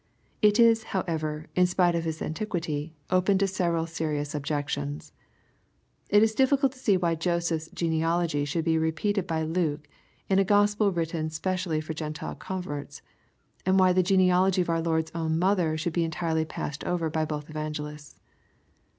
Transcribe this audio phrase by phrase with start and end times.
[0.41, 5.13] It is, however, in spite of its antiquity, open to several serious objections.
[6.09, 9.87] It is difficult to see why Joseph's genealogy should be repeated by Luke,
[10.27, 13.03] in a Gospel written specially for Gkntile converts,
[13.63, 17.23] and why the genealogy of our Lord's own mother should be entirely passed over by
[17.23, 18.19] both evangelists.